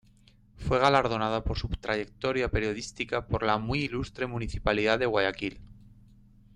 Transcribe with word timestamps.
Fue 0.57 0.79
galardonada 0.79 1.43
por 1.43 1.59
su 1.59 1.67
trayectoria 1.67 2.49
periodística 2.49 3.27
por 3.27 3.43
la 3.43 3.59
Muy 3.59 3.83
Ilustre 3.83 4.25
Municipalidad 4.25 4.97
de 4.97 5.05
Guayaquil. 5.05 5.61